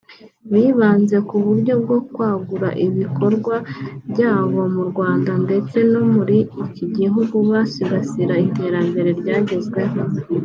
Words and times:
byibanze 0.49 1.17
ku 1.27 1.35
buryo 1.45 1.73
bwo 1.83 1.97
kwagura 2.13 2.69
ibikorwa 2.87 3.55
byabo 4.11 4.59
mu 4.75 4.83
Rwanda 4.89 5.31
ndetse 5.45 5.77
no 5.91 6.01
muri 6.13 6.37
iki 6.67 6.85
gihugu 6.97 7.35
basigasira 7.49 8.33
iterambere 8.47 9.09
ryagezweho 9.21 9.97